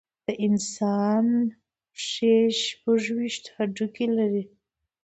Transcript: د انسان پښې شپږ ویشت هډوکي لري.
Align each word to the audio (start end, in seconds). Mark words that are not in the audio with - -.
د 0.27 0.29
انسان 0.45 1.25
پښې 1.93 2.35
شپږ 2.63 3.01
ویشت 3.17 3.43
هډوکي 3.55 4.05
لري. 4.17 4.43